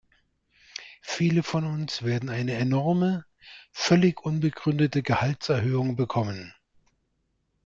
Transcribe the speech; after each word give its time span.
Viele 1.03 1.43
von 1.43 1.63
uns 1.63 2.01
werden 2.01 2.29
eine 2.29 2.53
enorme, 2.55 3.23
völlig 3.71 4.19
unbegründete 4.25 5.03
Gehaltserhöhung 5.03 5.95
bekommen. 5.95 6.55